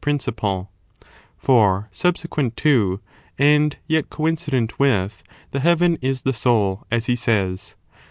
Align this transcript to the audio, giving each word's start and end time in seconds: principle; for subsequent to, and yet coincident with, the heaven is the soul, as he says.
principle; 0.03 0.71
for 1.37 1.87
subsequent 1.91 2.57
to, 2.57 2.99
and 3.37 3.77
yet 3.85 4.09
coincident 4.09 4.79
with, 4.79 5.21
the 5.51 5.59
heaven 5.59 5.95
is 6.01 6.23
the 6.23 6.33
soul, 6.33 6.83
as 6.89 7.05
he 7.05 7.15
says. 7.15 7.75